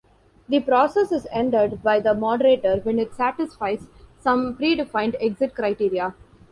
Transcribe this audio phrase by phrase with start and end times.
[0.49, 3.85] The process is ended by the moderator when it satisfies
[4.19, 6.15] some predefined exit criteria.